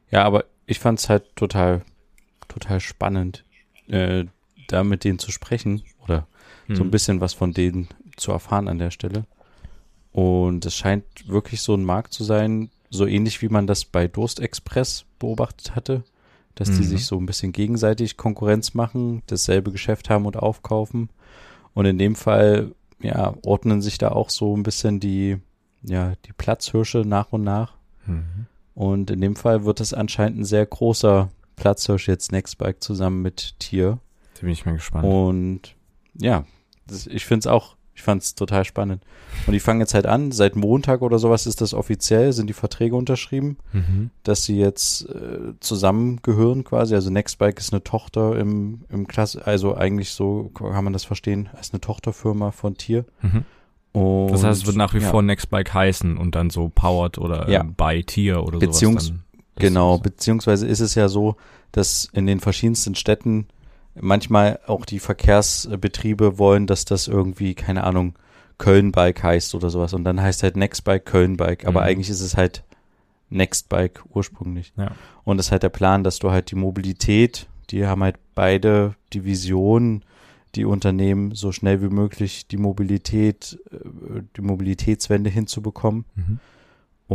[0.09, 1.83] Ja, aber ich fand's halt total,
[2.47, 3.43] total spannend,
[3.87, 4.25] äh,
[4.67, 6.27] da mit denen zu sprechen oder
[6.67, 6.91] so ein Hm.
[6.91, 9.25] bisschen was von denen zu erfahren an der Stelle.
[10.19, 14.07] Und es scheint wirklich so ein Markt zu sein, so ähnlich wie man das bei
[14.07, 16.03] Durst Express beobachtet hatte,
[16.55, 16.87] dass die Mhm.
[16.87, 21.09] sich so ein bisschen gegenseitig Konkurrenz machen, dasselbe Geschäft haben und aufkaufen.
[21.75, 25.37] Und in dem Fall, ja, ordnen sich da auch so ein bisschen die,
[25.83, 27.73] ja, die Platzhirsche nach und nach.
[28.07, 28.47] Mhm.
[28.73, 33.53] Und in dem Fall wird es anscheinend ein sehr großer Platzhirsch jetzt Nextbike zusammen mit
[33.59, 33.99] Tier.
[34.33, 35.05] Da bin ich mal gespannt.
[35.05, 35.75] Und
[36.15, 36.43] ja,
[36.87, 39.01] das, ich finde es auch, ich fand es total spannend.
[39.47, 42.53] Und die fangen jetzt halt an, seit Montag oder sowas ist das offiziell, sind die
[42.53, 44.11] Verträge unterschrieben, Mhm.
[44.21, 46.93] dass sie jetzt äh, zusammengehören quasi.
[46.93, 51.49] Also Nextbike ist eine Tochter im, im Klasse, also eigentlich so kann man das verstehen,
[51.57, 53.05] als eine Tochterfirma von Tier.
[53.23, 53.45] Mhm.
[53.93, 57.17] Und, Das heißt, es wird nach wie ja, vor Nextbike heißen und dann so Powered
[57.17, 57.61] oder Ja.
[57.61, 59.07] äh, by Tier oder Beziehungs- sowas.
[59.09, 59.23] Dann
[59.55, 61.35] Genau, beziehungsweise ist es ja so,
[61.71, 63.47] dass in den verschiedensten Städten
[63.99, 68.13] manchmal auch die Verkehrsbetriebe wollen, dass das irgendwie, keine Ahnung,
[68.57, 69.93] Köln-Bike heißt oder sowas.
[69.93, 71.65] Und dann heißt halt Nextbike Köln-Bike.
[71.65, 71.87] Aber Mhm.
[71.87, 72.63] eigentlich ist es halt
[73.29, 74.73] Nextbike ursprünglich.
[74.77, 74.91] Ja.
[75.23, 78.95] Und das ist halt der Plan, dass du halt die Mobilität, die haben halt beide
[79.13, 80.03] die Vision,
[80.55, 86.05] die Unternehmen so schnell wie möglich die Mobilität, äh, die Mobilitätswende hinzubekommen.
[86.15, 86.39] Mhm.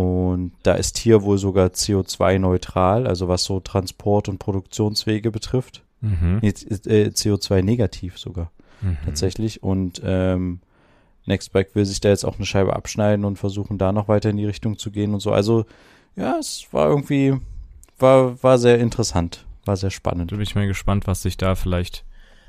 [0.01, 5.83] Und da ist hier wohl sogar CO2-neutral, also was so Transport- und Produktionswege betrifft.
[6.03, 6.41] Mhm.
[6.43, 8.51] Nee, äh, CO2-negativ sogar
[8.83, 8.99] Mhm.
[9.05, 9.63] tatsächlich.
[9.63, 10.61] Und ähm,
[11.27, 14.37] Nextbike will sich da jetzt auch eine Scheibe abschneiden und versuchen da noch weiter in
[14.37, 15.33] die Richtung zu gehen und so.
[15.33, 15.65] Also
[16.17, 17.35] ja, es war irgendwie,
[17.99, 20.33] war, war sehr interessant, war sehr spannend.
[20.33, 22.05] Da bin ich mal gespannt, was sich da vielleicht.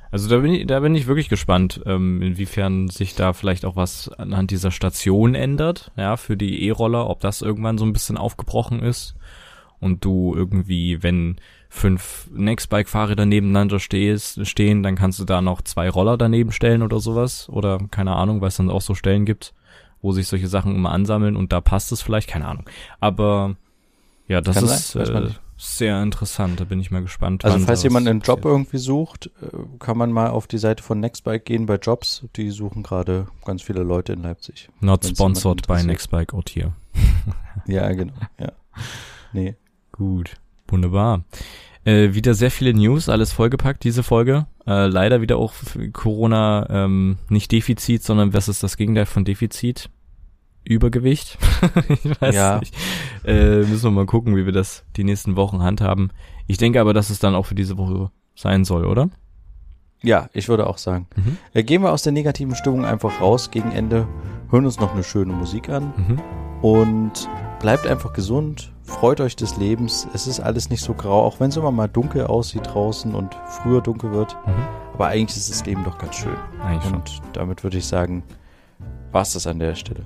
[0.09, 3.75] Also da bin ich, da bin ich wirklich gespannt, ähm, inwiefern sich da vielleicht auch
[3.75, 8.17] was anhand dieser Station ändert, ja, für die E-Roller, ob das irgendwann so ein bisschen
[8.17, 9.15] aufgebrochen ist
[9.79, 11.37] und du irgendwie, wenn
[11.73, 16.99] fünf Nextbike-Fahrräder nebeneinander stehst, stehen, dann kannst du da noch zwei Roller daneben stellen oder
[16.99, 19.53] sowas oder keine Ahnung, weil es dann auch so Stellen gibt,
[20.01, 22.69] wo sich solche Sachen immer ansammeln und da passt es vielleicht, keine Ahnung.
[22.99, 23.55] Aber
[24.27, 26.59] ja, das Kann ist äh, sehr interessant.
[26.59, 27.43] Da bin ich mal gespannt.
[27.43, 30.99] Also falls jemand einen Job irgendwie sucht, äh, kann man mal auf die Seite von
[30.99, 32.23] Nextbike gehen bei Jobs.
[32.35, 34.69] Die suchen gerade ganz viele Leute in Leipzig.
[34.79, 36.73] Not sponsored by Nextbike out here.
[37.65, 38.13] ja, genau.
[38.39, 38.51] Ja.
[39.33, 39.55] Nee.
[39.91, 40.37] Gut.
[40.67, 41.23] Wunderbar.
[41.85, 44.47] Äh, wieder sehr viele News, alles vollgepackt, diese Folge.
[44.65, 45.53] Äh, leider wieder auch
[45.91, 49.89] Corona ähm, nicht Defizit, sondern was ist das Gegenteil von Defizit?
[50.63, 51.37] Übergewicht.
[52.03, 52.59] ich weiß ja.
[52.59, 52.73] nicht.
[53.25, 56.11] Äh, müssen wir mal gucken, wie wir das die nächsten Wochen handhaben.
[56.47, 59.09] Ich denke aber, dass es dann auch für diese Woche sein soll, oder?
[60.01, 61.07] Ja, ich würde auch sagen.
[61.15, 61.37] Mhm.
[61.53, 64.07] Äh, gehen wir aus der negativen Stimmung einfach raus gegen Ende,
[64.49, 66.21] hören uns noch eine schöne Musik an mhm.
[66.61, 70.07] und bleibt einfach gesund, freut euch des Lebens.
[70.13, 73.35] Es ist alles nicht so grau, auch wenn es immer mal dunkel aussieht draußen und
[73.47, 74.37] früher dunkel wird.
[74.45, 74.53] Mhm.
[74.93, 76.35] Aber eigentlich ist das Leben doch ganz schön.
[76.63, 77.25] Eigentlich und schon.
[77.33, 78.23] damit würde ich sagen,
[79.11, 80.03] war es das an der Stelle.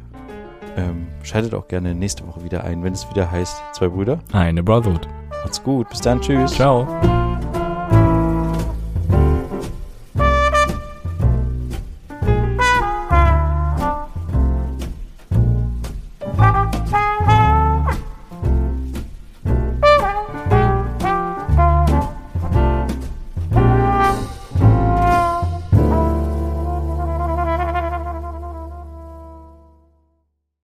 [0.78, 4.20] Ähm, schaltet auch gerne nächste Woche wieder ein, wenn es wieder heißt, zwei Brüder.
[4.32, 5.08] Eine Brotherhood.
[5.44, 5.90] Macht's gut.
[5.90, 6.22] Bis dann.
[6.22, 6.52] Tschüss.
[6.52, 6.88] Ciao.